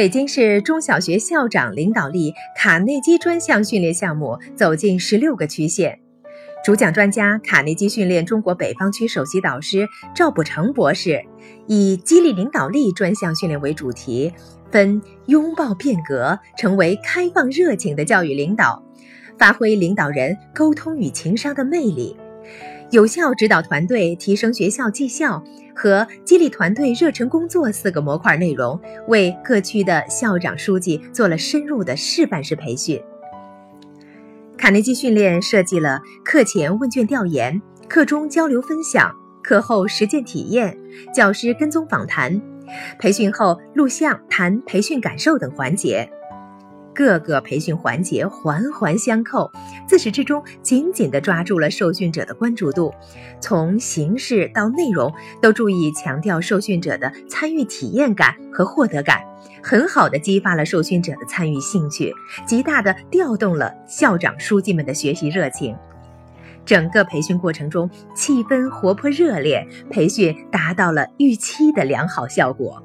[0.00, 6.00] 北京市中小学校长领导力卡内基专项训练项目走进十六个区县，
[6.64, 11.22] 主讲专家卡内基训练中国北方区首席导师赵补成博士，
[11.66, 14.32] 以激励领导力专项训练为主题，
[14.70, 18.82] 分拥抱变革，成为开放热情的教育领导，
[19.38, 22.16] 发挥领导人沟通与情商的魅力。
[22.90, 25.42] 有效指导团队提升学校绩效
[25.74, 33.00] 和激励团队热忱工作四个模块内容，为各区的校长、书记做了深入的示范式培训。
[34.58, 40.76] 卡内基训练设计了课前问卷调研、课中交流分享、课后实践体验、
[41.14, 42.42] 教师跟踪访谈、
[42.98, 46.10] 培训后录像谈培训感受等环节。
[47.00, 49.50] 各个培训环节环环相扣，
[49.88, 52.92] 自始至终紧紧地抓住了受训者的关注度，
[53.40, 59.22] 从形式到内容都注意强调受训者的参与体验感和获得感，
[59.62, 62.12] 很好地激发了受训者的参与兴趣，
[62.46, 65.74] 极大地调动了校长、书记们的学习热情。
[66.66, 72.82] 整个培训过程中气氛活泼热烈，培训达到了预期的良好效果。